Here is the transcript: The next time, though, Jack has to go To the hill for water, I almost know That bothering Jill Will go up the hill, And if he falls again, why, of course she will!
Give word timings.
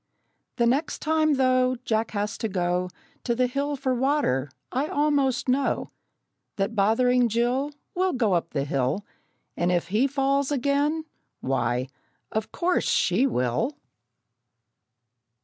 The 0.55 0.65
next 0.65 0.97
time, 0.97 1.35
though, 1.35 1.75
Jack 1.85 2.09
has 2.09 2.35
to 2.39 2.47
go 2.49 2.89
To 3.23 3.35
the 3.35 3.45
hill 3.45 3.75
for 3.75 3.93
water, 3.93 4.49
I 4.71 4.87
almost 4.87 5.47
know 5.47 5.91
That 6.55 6.73
bothering 6.73 7.29
Jill 7.29 7.69
Will 7.93 8.11
go 8.13 8.33
up 8.33 8.49
the 8.49 8.65
hill, 8.65 9.05
And 9.55 9.71
if 9.71 9.89
he 9.89 10.07
falls 10.07 10.51
again, 10.51 11.05
why, 11.41 11.87
of 12.31 12.51
course 12.51 12.89
she 12.89 13.27
will! 13.27 13.75